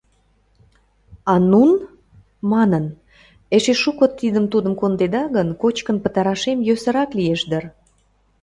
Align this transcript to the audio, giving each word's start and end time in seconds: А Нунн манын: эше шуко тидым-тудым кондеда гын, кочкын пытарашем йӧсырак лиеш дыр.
А 1.33 1.35
Нунн 1.49 1.71
манын: 2.51 2.85
эше 3.55 3.73
шуко 3.81 4.05
тидым-тудым 4.19 4.73
кондеда 4.81 5.23
гын, 5.35 5.47
кочкын 5.61 5.97
пытарашем 6.03 6.57
йӧсырак 6.67 7.09
лиеш 7.17 7.41
дыр. 7.51 7.63